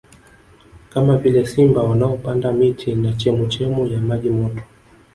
Kama 0.89 1.17
vile 1.17 1.45
simba 1.45 1.83
wanaopanda 1.83 2.51
miti 2.51 2.95
na 2.95 3.13
chemuchemu 3.13 3.87
ya 3.87 3.99
maji 4.01 4.29
moto 4.29 4.61